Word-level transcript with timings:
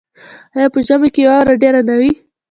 آیا 0.55 0.67
په 0.73 0.79
ژمي 0.87 1.09
کې 1.15 1.21
واوره 1.27 1.53
ډیره 1.61 1.81
نه 1.89 1.95
وي؟ 1.99 2.11